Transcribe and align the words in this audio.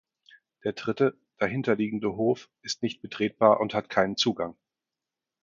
Der 0.63 0.73
dritte, 0.73 1.15
dahinterliegenden 1.37 2.13
Hof, 2.15 2.49
ist 2.63 2.81
nicht 2.81 3.03
betretbar 3.03 3.59
und 3.59 3.75
hat 3.75 3.87
keinen 3.87 4.17
Zugang. 4.17 4.57